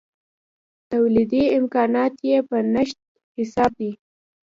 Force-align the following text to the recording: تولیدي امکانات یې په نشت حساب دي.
تولیدي 0.89 1.43
امکانات 1.57 2.13
یې 2.29 2.37
په 2.49 2.57
نشت 2.73 2.99
حساب 3.37 3.71
دي. 3.79 3.91